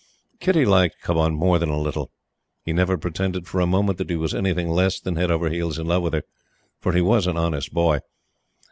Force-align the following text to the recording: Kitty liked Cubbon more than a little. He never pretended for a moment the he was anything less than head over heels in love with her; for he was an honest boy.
Kitty 0.39 0.65
liked 0.65 0.99
Cubbon 1.03 1.35
more 1.35 1.59
than 1.59 1.69
a 1.69 1.77
little. 1.79 2.09
He 2.65 2.73
never 2.73 2.97
pretended 2.97 3.47
for 3.47 3.61
a 3.61 3.67
moment 3.67 3.99
the 3.99 4.05
he 4.09 4.15
was 4.15 4.33
anything 4.33 4.67
less 4.67 4.99
than 4.99 5.15
head 5.15 5.29
over 5.29 5.47
heels 5.47 5.77
in 5.77 5.85
love 5.85 6.01
with 6.01 6.13
her; 6.15 6.23
for 6.79 6.93
he 6.93 7.01
was 7.01 7.27
an 7.27 7.37
honest 7.37 7.71
boy. 7.71 7.99